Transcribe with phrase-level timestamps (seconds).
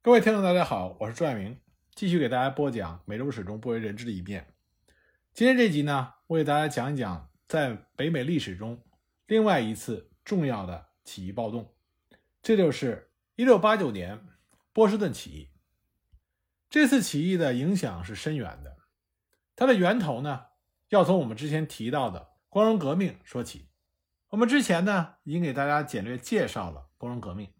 [0.00, 1.58] 各位听众，大家好，我是朱爱明，
[1.96, 4.54] 继续给大家播讲美洲史中不为人知的一面。
[5.34, 8.80] 今天这集呢，我给大家讲一讲在北美历史中
[9.26, 11.74] 另外一次重要的起义暴动，
[12.40, 14.24] 这就是1689年
[14.72, 15.50] 波士顿起义。
[16.70, 18.76] 这次起义的影响是深远的，
[19.56, 20.46] 它的源头呢，
[20.90, 23.68] 要从我们之前提到的光荣革命说起。
[24.28, 27.52] 我们之前呢，已经给大家简略介绍了光荣革命。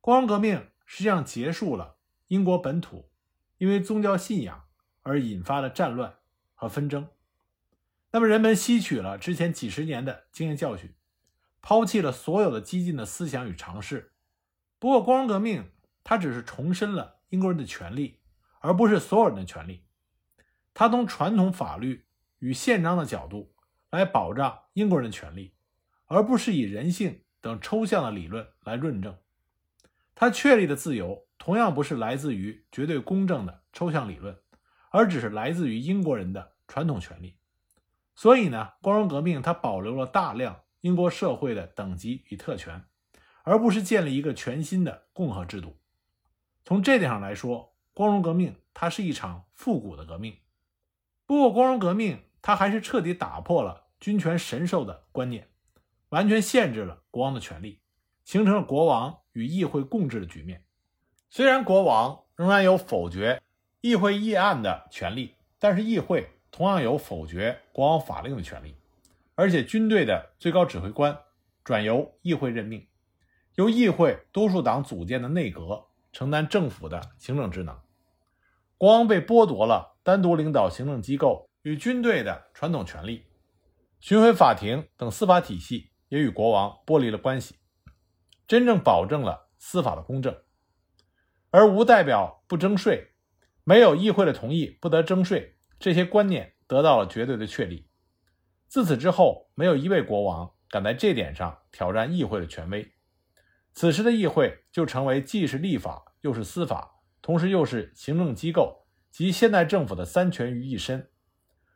[0.00, 0.68] 光荣革命。
[0.86, 1.98] 实际上结束了
[2.28, 3.10] 英国本土
[3.58, 4.64] 因为宗教信仰
[5.02, 6.14] 而引发的战乱
[6.54, 7.08] 和纷争。
[8.12, 10.94] 那么人们吸取了之前几十年的经验教训，
[11.60, 14.14] 抛弃了所有的激进的思想与尝试。
[14.78, 15.70] 不过，光荣革命
[16.02, 18.20] 它只是重申了英国人的权利，
[18.60, 19.84] 而不是所有人的权利。
[20.72, 22.06] 它从传统法律
[22.38, 23.54] 与宪章的角度
[23.90, 25.54] 来保障英国人的权利，
[26.06, 29.16] 而不是以人性等抽象的理论来论证。
[30.16, 34.36] 他确立的自由同样不是来自于绝对公正的抽象理论，
[34.90, 37.38] 而只是来自于英国人的传统权利。
[38.14, 42.82] 所以呢，光荣革命它保留了大量英国社会的等级与特权，
[43.42, 45.78] 而不是建立一个全新的共和制度。
[46.64, 50.38] 从这点上来说，光荣革命它是一场复古的革命。
[51.26, 55.50] 不过，光荣革命它还是彻底打破了君权神授的观念，
[56.08, 57.82] 完全限制了国王的权利。
[58.24, 60.64] 形成了国王与议会共治的局面。
[61.28, 63.42] 虽然国王仍然有否决
[63.82, 68.74] 议会议案的权利，但是议会同样有否决国王法令的权利。
[69.34, 71.18] 而且，军队的最高指挥官
[71.62, 72.86] 转由议会任命，
[73.56, 77.78] 由议会多数党组建的内阁承担政府的行政职能。
[78.78, 83.24] 国王被剥夺了单独领导行政机构与军队的传统权利，
[84.00, 87.56] 巡回法庭等司法体系也与国王剥离了关系。
[88.46, 90.36] 真正保证了司法的公正，
[91.50, 93.12] 而无代表不征税，
[93.64, 97.88] 没有议会的同意不得征税，这些观念得到了绝对的确立。
[98.68, 102.92] 自此之后，没有一位国王敢在这点上挑战议会的权威。
[103.72, 111.10] 此时的议会就成为既是立法又是司法，同时又是行政机构及现代政府的三权于一身。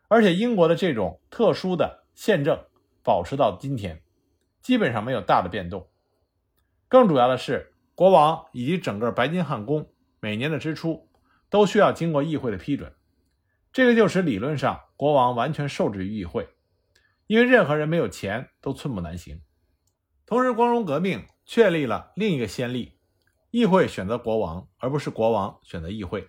[0.09, 2.65] 而且，英国的这种特殊的宪政
[3.03, 4.03] 保持到今天，
[4.63, 5.89] 基本上没有大的变动。
[6.91, 11.09] 更主要的是，国王以及整个白金汉宫每年的支出
[11.49, 12.93] 都需要经过议会的批准，
[13.73, 16.49] 这个就使理论上国王完全受制于议会，
[17.29, 19.41] 因为任何人没有钱都寸步难行。
[20.27, 22.99] 同时，光荣革命确立了另一个先例：
[23.53, 26.29] 议会选择国王，而不是国王选择议会。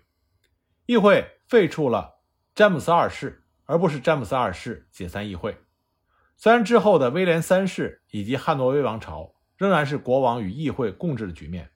[0.86, 2.20] 议会废除了
[2.54, 5.58] 詹姆斯二世，而不是詹姆斯二世解散议会。
[6.38, 9.34] 虽然之后的威廉三世以及汉诺威王朝。
[9.62, 11.70] 仍然是国王与议会共治的局面，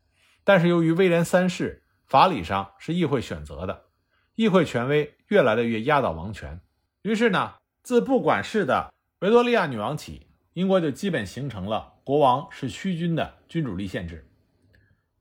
[0.44, 3.86] 但是由于威廉三世法理上是议会选择的，
[4.34, 6.60] 议会权威越来的越压倒王权。
[7.04, 7.54] 于是呢，
[7.84, 14.28] 自不管事的维多利亚女王起，英国就基本形成了国王是虚君的君主立宪制，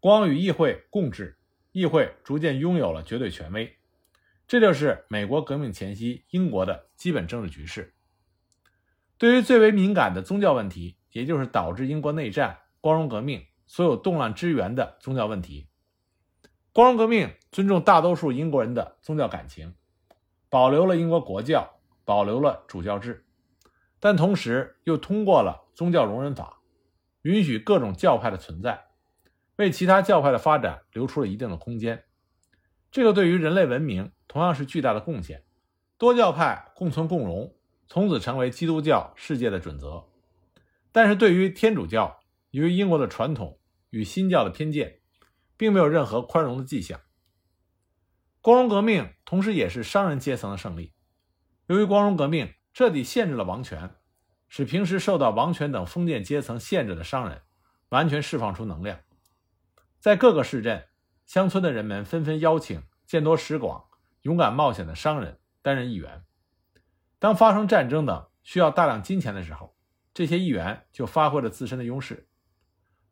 [0.00, 1.36] 国王与议会共治，
[1.72, 3.70] 议会逐渐拥有了绝对权威。
[4.48, 7.92] 这就是美国革命前夕英国的基本政治局势。
[9.18, 10.96] 对于最为敏感的宗教问题。
[11.14, 15.68] 也就是导致英国内战、光荣革命所有动乱之源的宗教问题。
[16.72, 19.76] 光荣革命尊重大多数英国人的宗教感情，
[20.50, 23.24] 保留了英国国教，保留了主教制，
[24.00, 26.58] 但同时又通过了宗教容忍法，
[27.22, 28.86] 允许各种教派的存在，
[29.54, 32.02] 为其他教派的发展留出了一定的空间。
[32.90, 35.44] 这个对于人类文明同样是巨大的贡献。
[35.96, 37.54] 多教派共存共荣，
[37.86, 40.08] 从此成为基督教世界的准则。
[40.94, 42.20] 但是对于天主教，
[42.52, 43.58] 由于英国的传统
[43.90, 45.00] 与新教的偏见，
[45.56, 47.00] 并没有任何宽容的迹象。
[48.40, 50.94] 光荣革命同时也是商人阶层的胜利。
[51.66, 53.96] 由于光荣革命彻底限制了王权，
[54.46, 57.42] 使平时受到王权等封建阶层限制的商人
[57.88, 59.00] 完全释放出能量。
[59.98, 60.86] 在各个市镇、
[61.26, 63.84] 乡村的人们纷纷邀请见多识广、
[64.22, 66.24] 勇敢冒险的商人担任议员。
[67.18, 69.73] 当发生战争等需要大量金钱的时候，
[70.14, 72.28] 这些议员就发挥了自身的优势，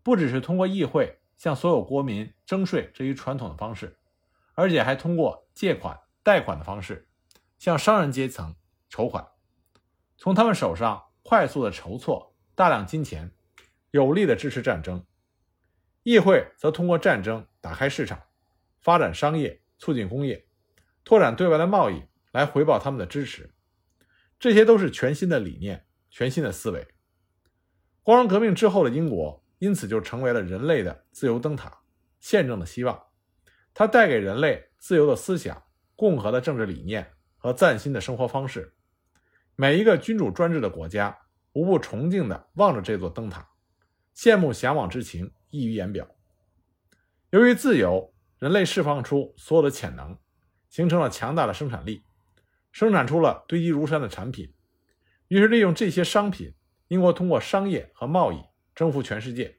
[0.05, 3.99] 不只是通过议会向所有国民征税这一传统的方式，
[4.55, 7.09] 而且还通过借款、贷款的方式
[7.59, 8.55] 向商人阶层
[8.89, 9.27] 筹款，
[10.17, 13.33] 从他们手上快速的筹措大量金钱，
[13.91, 15.05] 有力的支持战争。
[16.05, 18.23] 议会则通过战争打开市场，
[18.81, 20.47] 发展商业，促进工业，
[21.03, 23.53] 拓展对外的贸易，来回报他们的支持。
[24.39, 25.87] 这些都是全新的理念。
[26.15, 26.87] 全新的思维。
[28.03, 31.83] 光荣革命之后的英国，因此就成为了人类的自由灯塔、
[32.19, 33.01] 宪政的希望。
[33.73, 35.63] 它带给人类自由的思想、
[35.95, 38.75] 共和的政治理念和赞新的生活方式。
[39.55, 41.17] 每一个君主专制的国家
[41.53, 43.49] 无不崇敬地望着这座灯塔，
[44.17, 46.09] 羡慕向往之情溢于言表。
[47.31, 50.19] 由于自由，人类释放出所有的潜能，
[50.69, 52.05] 形成了强大的生产力，
[52.73, 54.53] 生产出了堆积如山的产品。
[55.29, 56.53] 于是，利用这些商品，
[56.93, 58.43] 英国通过商业和贸易
[58.75, 59.57] 征服全世界。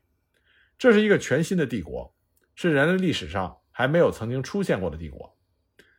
[0.77, 2.15] 这是一个全新的帝国，
[2.53, 5.35] 是人类历史上还没有曾经出现过的帝国。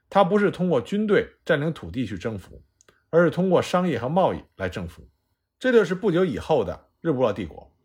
[0.08, 2.62] 它不是通过军队占领土地去征服，
[3.10, 5.10] 而是通过商业和贸易来征服。
[5.58, 7.76] 这就是不久以后的日不落帝国。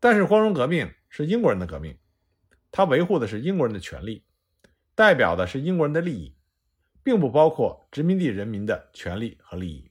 [0.00, 1.96] 但是，光荣革命是英国人的革命。
[2.72, 4.24] 它维护的是英国人的权利，
[4.96, 6.34] 代表的是英国人的利益，
[7.04, 9.87] 并不包括殖民地人民的权利和利益。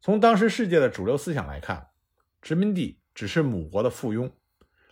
[0.00, 1.88] 从当时世界的主流思想来看，
[2.40, 4.32] 殖民地只是母国的附庸，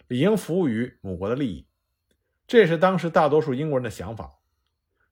[0.07, 1.67] 理应服务于母国的利益，
[2.47, 4.35] 这也是当时大多数英国人的想法。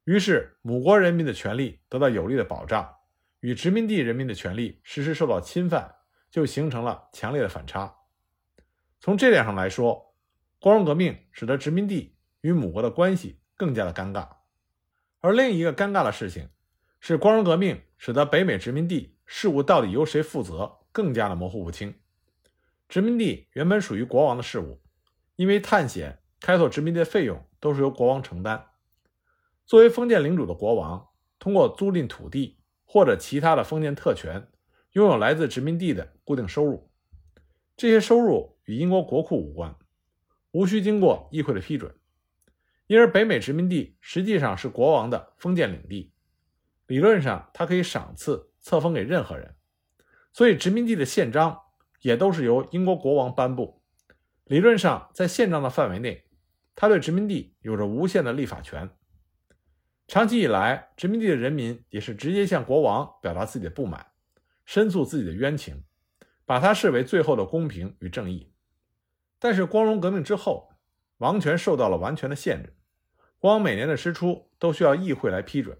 [0.05, 2.95] 于是，母国人民的权利得到有力的保障，
[3.41, 5.95] 与殖民地人民的权利时时受到侵犯，
[6.31, 7.97] 就形成了强烈的反差。
[9.01, 10.15] 从这点上来说，
[10.61, 14.29] 光荣革命使得殖民地与母国的关系更加的尴尬，
[15.21, 16.51] 而另一个尴尬的事情
[17.01, 21.95] 是，光荣革命使得北美殖民地事务到底由谁负责更加的模糊不清。
[22.89, 24.81] 殖民地原本属于国王的事务，
[25.35, 28.69] 因为探险、开拓殖民地的费用都是由国王承担。
[29.67, 31.09] 作为封建领主的国王，
[31.39, 34.49] 通过租赁土地或者其他的封建特权，
[34.93, 36.89] 拥有来自殖民地的固定收入，
[37.77, 39.77] 这些收入与英国国库无关。
[40.53, 41.95] 无需经过议会的批准，
[42.87, 46.13] 因而北美殖民地实际上是国王的封建领地，
[46.87, 49.55] 理论上他可以赏赐册封给任何人，
[50.33, 51.57] 所以殖民地的宪章
[52.01, 53.81] 也都是由英国国王颁布。
[54.47, 56.25] 理论上，在宪章的范围内，
[56.75, 58.91] 他对殖民地有着无限的立法权。
[60.09, 64.05] 长期以来，殖民地的人民也是直接向国王表达自己的不满，
[64.65, 65.85] 申诉自己的冤情，
[66.45, 68.53] 把它视为最后的公平与正义。
[69.39, 70.73] 但是光荣革命之后，
[71.19, 72.77] 王权受到了完全的限制，
[73.39, 75.79] 国王每年的支出都需要议会来批准。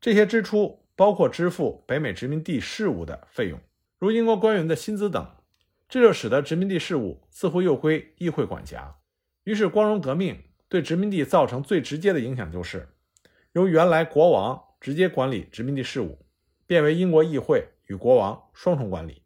[0.00, 3.60] 这些支出包括支付北美殖民地事务的费用，
[3.98, 5.36] 如英国官员的薪资等。
[5.88, 8.96] 这就使得殖民地事务似乎又归议会管辖。
[9.44, 12.88] 于是，光荣革命对殖民地造成最直接的影响就是，
[13.52, 16.26] 由原来国王直接管理殖民地事务，
[16.66, 19.22] 变为英国议会与国王双重管理。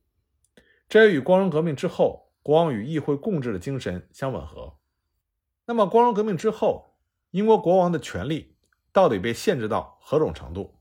[0.89, 2.27] 这也与光荣革命之后。
[2.43, 4.79] 国王与议会共治的精神相吻合。
[5.67, 6.97] 那么，光荣革命之后，
[7.33, 8.57] 英国国王的权力
[8.93, 10.80] 到底被限制到何种程度？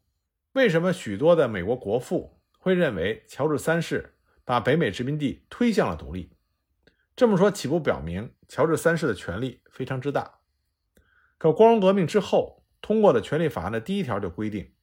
[0.53, 6.31] 为什么许多的美国国父会认为乔治三世把北美殖民地推向了独立？
[7.15, 10.39] 这么说，岂不表明乔治三世的权力非常之大？
[11.37, 14.73] 可光荣革命之后通过的权利法案的第一条就规定，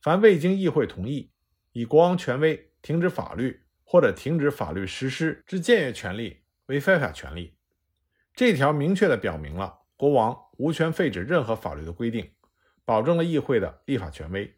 [0.00, 1.32] 凡未经议会同意，
[1.72, 3.62] 以国王权威停止法律。
[3.90, 7.56] 或者停止法律实施之僭越权利为非法权利，
[8.34, 12.30] 这条明确地表明了国王无权废止任何法律的规定，
[12.84, 14.57] 保证了议会的立法权威。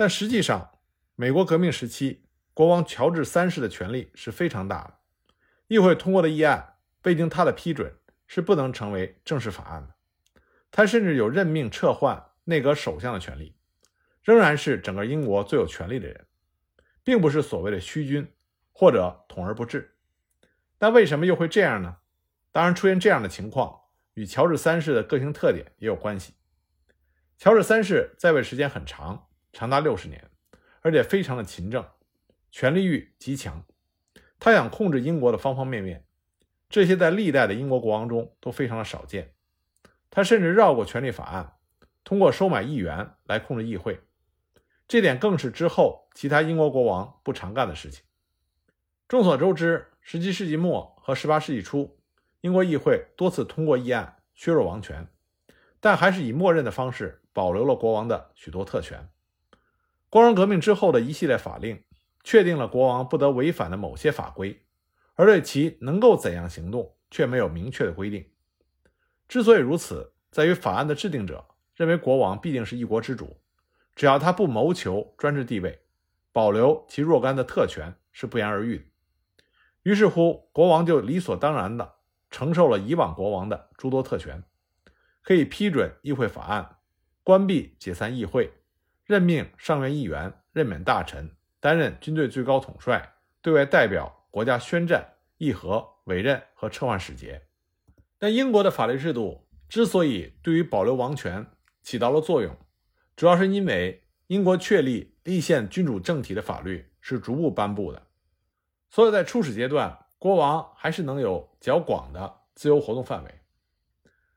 [0.00, 0.78] 但实际上，
[1.14, 2.24] 美国革命时期，
[2.54, 4.94] 国王乔治三世的权力是非常大的，
[5.66, 7.94] 议会通过的议案未经他的批准
[8.26, 9.94] 是不能成为正式法案的。
[10.70, 13.54] 他甚至有任命撤换内阁首相的权利，
[14.22, 16.26] 仍然是整个英国最有权力的人。
[17.04, 18.26] 并不是所谓的虚君
[18.72, 19.96] 或者统而不治，
[20.78, 21.98] 那为什么又会这样呢？
[22.52, 23.78] 当然，出现这样的情况
[24.14, 26.32] 与乔治三世的个性特点也有关系。
[27.36, 30.30] 乔治三世在位时间很长，长达六十年，
[30.80, 31.84] 而且非常的勤政，
[32.50, 33.64] 权力欲极强。
[34.38, 36.04] 他想控制英国的方方面面，
[36.68, 39.34] 这些在历代的英国国王中都非常的少见。
[40.10, 41.54] 他甚至绕过权力法案，
[42.04, 44.00] 通过收买议员来控制议会。
[44.88, 48.02] 这点更是之后其他英国国王不常干的事情。
[49.06, 51.98] 众所周知，17世纪末和18世纪初，
[52.40, 55.06] 英国议会多次通过议案削弱王权，
[55.80, 59.08] 但还是以默认的方式保留了国王的许多特权。
[60.10, 61.84] 光荣革命之后的一系列法令，
[62.24, 64.60] 确定了国王不得违反的某些法规，
[65.14, 68.28] 而对其能够怎样行动却没有明确的规定。
[69.28, 73.40] 之所以如此，在于法案的制定者认为国王必定是一国之主。
[73.94, 75.80] 只要他不谋求专制地位，
[76.32, 78.84] 保留其若干的特权是不言而喻的。
[79.84, 81.96] 于是乎，国王就理所当然地
[82.30, 84.42] 承受了以往国王的诸多特权，
[85.22, 86.78] 可以批准议会法案，
[87.22, 88.52] 关闭解散议会，
[89.10, 93.12] 任命上院议员，任免大臣，担任军队最高统帅，
[93.42, 97.42] 对外代表国家宣战、议和、委任和撤换使节。
[98.20, 101.44] 但英国的法律制度之所以对于保留王权
[101.82, 102.56] 起到了作用，
[103.16, 108.00] 主要是因为英国确立立宪君主政体的法律是逐步颁布的，
[108.90, 113.40] 所以在初始阶段，国王还是能有较广的自由活动范围。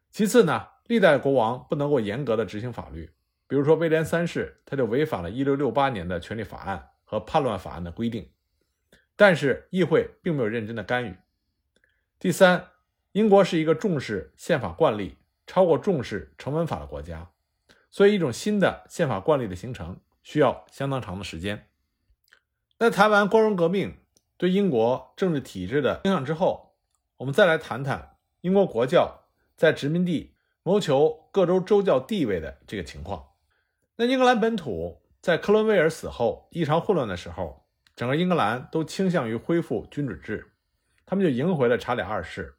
[0.10, 3.12] 其次呢，历代国王不能够严格的执行法律，
[3.54, 8.32] 比如说威廉三世，他就违反了1668年的权利法案和叛乱法案的规定，
[9.16, 11.16] 但是议会并没有认真的干预。
[12.18, 12.70] 第三，
[13.12, 17.30] 英国是一个重视宪法惯例超过重视成文法的国家，
[17.92, 21.68] 所以一种新的宪法惯例的形成需要相当长的时间。
[22.80, 24.00] 在谈完光荣革命
[24.36, 26.74] 对英国政治体制的影响之后，
[27.18, 29.20] 我们再来谈谈英国国教。
[29.56, 30.34] 在殖民地
[30.64, 33.33] 谋求各州州教地位的这个情况，
[34.04, 40.52] 那英格兰本土在克伦威尔死后异常混乱的时候，整个英格兰都倾向于恢复君主制，
[41.06, 42.56] 他们就迎回了查理二世。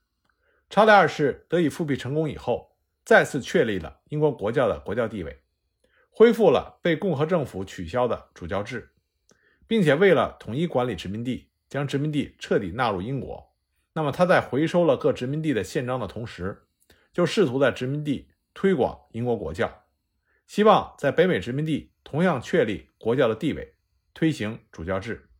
[0.71, 5.43] 查理二世得以复辟成功以后，再次确立了英国国教的国教地位，
[6.09, 8.93] 恢复了被共和政府取消的主教制，
[9.67, 13.53] 并且为了统一管理殖民地，将殖民地彻底纳入英国。
[13.93, 16.63] 那么他在回收了各殖民地的宪章的同时，
[17.13, 19.84] 就试图在殖民地推广英国国教，
[20.47, 23.75] 希望在北美殖民地同样确立国教的地位，
[24.13, 25.31] 推行主教制。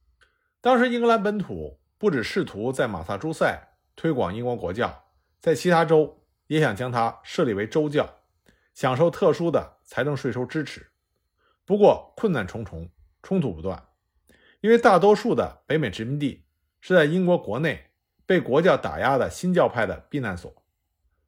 [0.61, 5.05] 当时英格兰本土不只试图在马萨诸塞推广英国国教，
[5.39, 8.23] 在其他州也想将它设立为州教，
[8.73, 10.91] 享受特殊的财政税收支持。
[11.67, 12.91] 不过困难重重，
[13.23, 13.89] 冲突不断，
[14.61, 16.47] 因为大多数的北美殖民地
[16.81, 17.91] 是在英国国内
[18.27, 20.53] 被国教打压的新教派的避难所。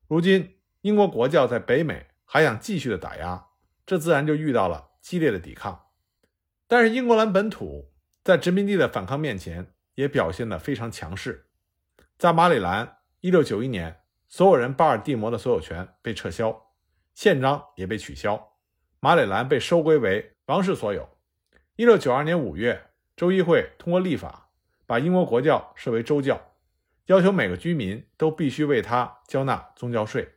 [0.08, 3.45] 如今，英国国教在北美还想继续的打压，
[3.86, 5.86] 这自然就遇到了激烈的抵抗。
[6.66, 7.92] 但是，英格兰本土
[8.24, 11.46] 在殖民地的反抗面前也表现得非常强势。
[12.18, 16.72] 在马里兰，1691年，所有人巴尔的摩的所有权被撤销，
[17.14, 18.54] 宪章也被取消，
[18.98, 21.08] 马里兰被收归为王室所有。
[21.76, 24.50] 1692年5月，州议会通过立法，
[24.86, 26.40] 把英国国教设为州教。
[27.06, 30.34] 要求每个居民都必须为他交纳宗教税，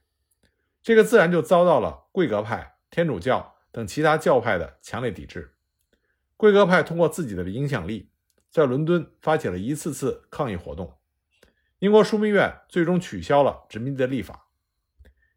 [0.83, 5.55] 这个自然就遭到了贵格派、天主教等其他教派的强烈抵制。
[6.37, 8.11] 贵格派通过自己的影响力，
[8.49, 10.97] 在伦敦发起了一次次抗议活动。
[11.79, 14.47] 英国枢密院最终取消了殖民地的立法。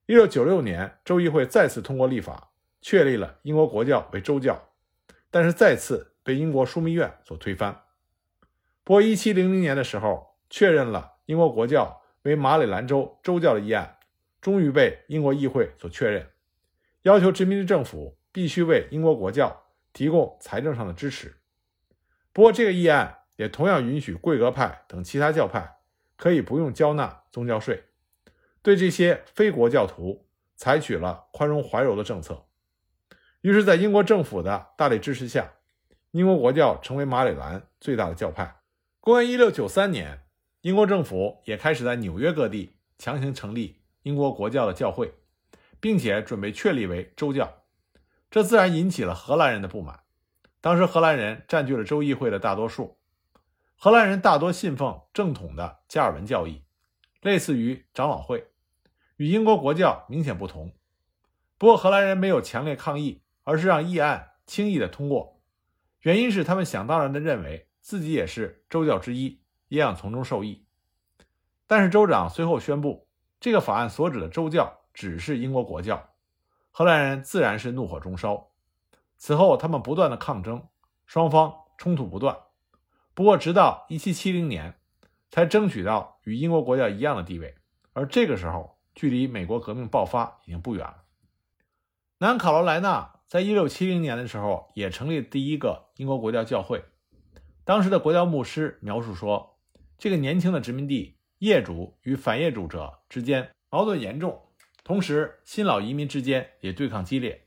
[0.06, 4.70] 1696年，州议会再次通过立法，确立了英国国教为州教，
[5.30, 7.82] 但是再次被英国枢密院所推翻。
[8.84, 11.10] 不过，1700年的时候，确认了。
[11.26, 13.96] 英国国教为马里兰州州教的议案，
[14.40, 16.28] 终于被英国议会所确认，
[17.02, 21.36] 要求殖民地政府必须为英国国教提供财政上的支持。
[22.32, 25.78] 不过，这个议案也同样允许贵格派等其他教派
[26.16, 27.84] 可以不用交纳宗教税，
[28.62, 32.46] 对这些非国教徒采取了宽容怀柔的政策。
[33.42, 35.52] 于是，在英国政府的大力支持下，
[36.12, 38.60] 英国国教成为马里兰最大的教派。
[39.00, 40.20] 公元一六九三年。
[40.62, 45.12] 英国政府也开始在纽约各地强行成立英国国教的教会，
[45.82, 47.64] 并且准备确立为州教，
[48.30, 50.04] 这自然引起了荷兰人的不满。
[50.60, 53.00] 当时荷兰人占据了州议会的大多数，
[53.74, 56.62] 荷兰人大多信奉正统的加尔文教义，
[57.20, 58.46] 类似于长老会，
[59.16, 60.72] 与英国国教明显不同。
[61.58, 65.42] 不过荷兰人没有强烈抗议，而是让议案轻易的通过，
[66.02, 69.42] 原因是他们想当然的认为自己也是州教之一。
[69.66, 70.66] 也想从中受益，
[71.66, 73.08] 但是州长随后宣布，
[73.40, 76.10] 这个法案所指的州教只是英国国教，
[76.70, 78.50] 荷兰人自然是怒火中烧。
[79.16, 80.68] 此后，他们不断的抗争，
[81.06, 82.36] 双方冲突不断。
[83.14, 84.74] 不过，直到1770年，
[85.30, 87.54] 才争取到与英国国教一样的地位。
[87.92, 91.04] 而这个时候，距离美国革命爆发已经不远了。
[92.18, 96.84] 南卡罗来纳在1670年的时候，也成立第一个英国国教教会。
[97.64, 99.50] 当时的国教牧师描述说。
[99.98, 104.48] 这个年轻的殖民地业主与反业主者之间矛盾严重，
[104.84, 107.46] 同时新老移民之间也对抗激烈。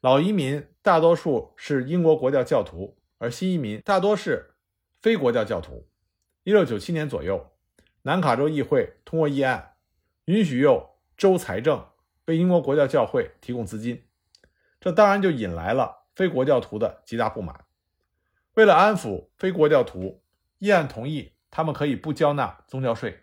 [0.00, 4.54] 老移民大多数是英国国教教徒，而新移民大多是
[5.00, 5.88] 非国教教徒。
[6.42, 7.52] 一六九七年左右，
[8.02, 9.74] 南卡州议会通过议案，
[10.26, 11.86] 允许用州财政
[12.26, 14.04] 为英国国教教会提供资金，
[14.80, 17.64] 这当然就引来了非国教徒的极大不满。
[18.54, 20.22] 为了安抚非国教徒，
[20.58, 21.32] 议案同意。
[21.56, 23.16] 他们可以不交纳宗教税，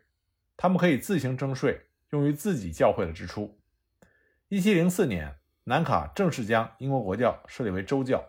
[0.56, 3.60] 他们可以自行征税，用于自己教会的支出。
[4.48, 8.24] 一七零四年，南卡正式将英国国教设立为州教。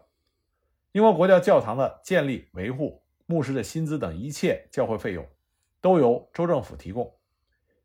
[0.93, 5.27] 英国国教教堂的建立、维护、牧师的薪资等一切教会费用，
[5.81, 7.19] 都由州政府提供，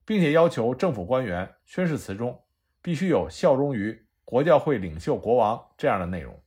[0.06, 2.44] 并且要求政府官员宣誓词中
[2.82, 6.40] 必须有效忠于国教会领袖国王这样的内容。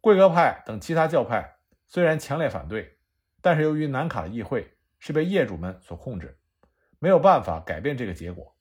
[0.00, 2.96] 贵格派等其他教派虽然强烈反对，
[3.42, 6.39] 但是由于南卡的议会是被业主们所控制，
[7.00, 8.54] 没有办法改变这个结果。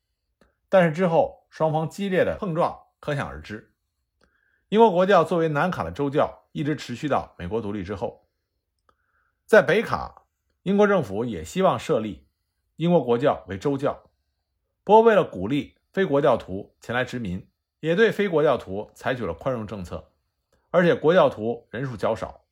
[0.68, 3.72] 但是之后双方激烈的碰撞可想而知。
[4.70, 8.28] 英国国教作为南卡的州教，一直持续到美国独立之后。
[9.46, 10.26] 在北卡，
[10.62, 12.28] 英国政府也希望设立
[12.76, 14.04] 英国国教为州教，
[14.84, 20.12] 不过为了鼓励非国教徒前来殖民，也对非国教徒采取了宽容政策。
[20.70, 22.46] 而且国教徒人数较少，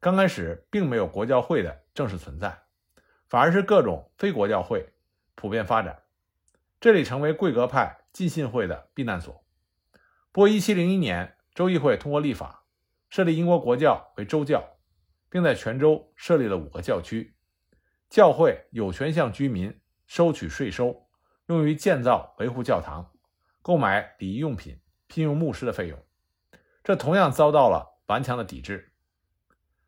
[0.00, 2.62] 刚开始并没有国教会的正式存在，
[3.28, 4.88] 反而是各种非国教会
[5.38, 6.02] 普遍发展，
[6.80, 9.44] 这里成为贵格派浸信会的避难所。
[10.32, 12.64] 不过，1701年，州议会通过立法，
[13.08, 14.68] 设立英国国教为州教，
[15.30, 17.36] 并在全州设立了五个教区，
[18.10, 21.06] 教会有权向居民收取税收，
[21.46, 23.12] 用于建造、维护教堂、
[23.62, 26.04] 购买礼仪用品、聘用牧师的费用。
[26.82, 28.92] 这同样遭到了顽强的抵制。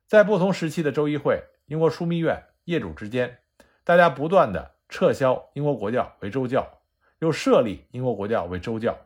[0.07, 3.41] 在不同时期的州议会、英国枢密院、业主之间，
[3.83, 6.81] 大家不断的撤销英国国教为州教，
[7.21, 8.99] 又设立英国国教为州教，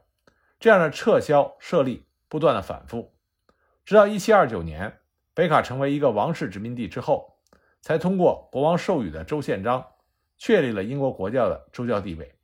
[0.58, 3.14] 这样的撤销设立不断的反复，
[3.84, 4.98] 直到1729年
[5.34, 7.38] 北卡成为一个王室殖民地之后，
[7.80, 9.86] 才通过国王授予的州宪章，
[10.38, 12.34] 确立了英国国教的州教地位，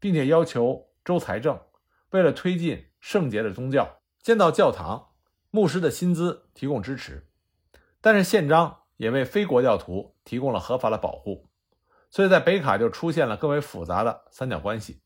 [0.00, 1.58] 并且要求州财政
[2.10, 4.00] 为了推进圣洁的宗教。
[4.20, 5.10] 建造教堂，
[5.50, 7.28] 牧师的薪资提供支持，
[8.00, 11.46] 但是宪章也为非国教徒提供了合法的保护，
[12.14, 15.02] 所以在北卡就出现了更为复杂的三角关系，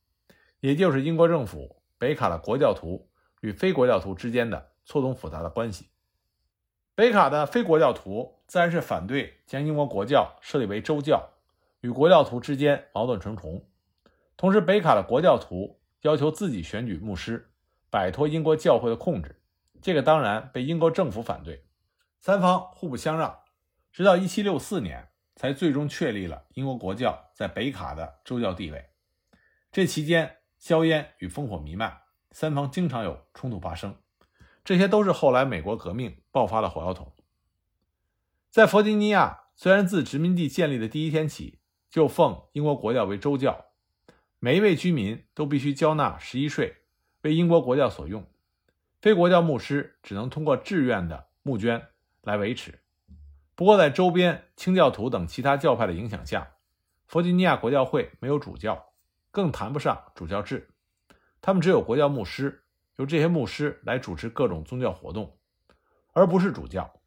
[0.61, 3.09] 也就是英国政府、北卡的国教徒
[3.41, 5.89] 与非国教徒之间的错综复杂的关系。
[6.95, 11.31] 北卡的非国教徒自然是反对将英国国教设立为州教，
[11.81, 13.67] 与国教徒之间矛盾重重。
[14.37, 17.51] 同时，北卡的国教徒要求自己选举牧师。
[17.89, 19.41] 摆脱英国教会的控制，
[19.81, 21.65] 这个当然被英国政府反对，
[22.21, 23.39] 三方互不相让，
[23.91, 28.91] 直到1764年才最终确立了英国国教在北卡的州教地位。
[29.71, 31.97] 这期间，硝烟与烽火弥漫，
[32.33, 33.95] 三方经常有冲突发生，
[34.65, 37.13] 这些都是后来美国革命爆发的火药桶。
[38.51, 43.67] 在弗吉尼亚，虽然自殖民地建立的第一天起就奉英国国教为州教，
[44.41, 46.79] 每一位居民都必须交纳十一税。
[47.23, 48.27] 为英国国教所用，
[49.01, 51.87] 非国教牧师只能通过志愿的募捐
[52.23, 52.81] 来维持。
[53.59, 56.53] 不过，在周边清教徒等其他教派的影响下，
[57.09, 58.93] 弗吉尼亚国教会没有主教，
[59.33, 60.69] 更谈不上主教制。
[61.41, 62.63] 他们只有国教牧师，
[62.99, 65.37] 由这些牧师来主持各种宗教活动，
[66.13, 67.01] 而不是主教。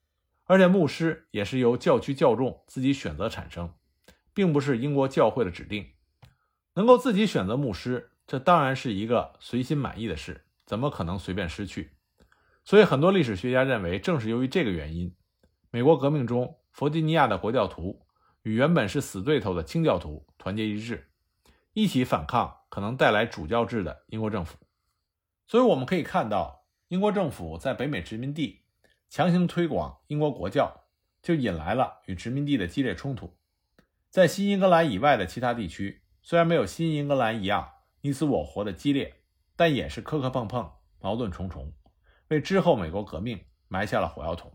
[0.44, 3.74] 而且，牧师也是由教区教众自己选择产生，
[4.34, 5.88] 并不是英国教会的指定。
[6.74, 8.12] 能够自己选择牧师。
[8.28, 11.92] 这当然是一个随心满意的事，怎么可能随便失去？
[12.66, 15.16] 所以很多历史学家认为，正是由于这个原因，
[15.74, 18.06] 美国革命中弗吉尼亚的国教徒
[18.42, 21.10] 与原本是死对头的清教徒团结一致，
[21.72, 24.58] 一起反抗可能带来主教制的英国政府。
[25.48, 28.66] 所以我们可以看到，英国政府在北美殖民地
[29.10, 30.88] 强行推广英国国教，
[31.22, 33.38] 就引来了与殖民地的激烈冲突。
[34.10, 37.72] 在新英格兰以外的其他地区，虽然没有新英格兰一样。
[38.02, 39.22] 你死我活的激烈，
[39.56, 41.72] 但也是磕磕碰碰、矛盾重重，
[42.30, 44.52] 为之后美国革命埋下了火药桶。